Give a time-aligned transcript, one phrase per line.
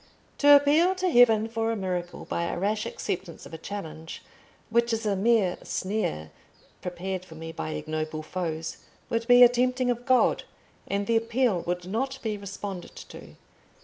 [0.39, 4.23] "To appeal to heaven for a miracle by a rash acceptance of a challenge,
[4.71, 6.31] which is a mere snare
[6.81, 8.77] prepared for me by ignoble foes,
[9.11, 10.43] would be a tempting of God,
[10.87, 13.35] and the appeal would not be responded to.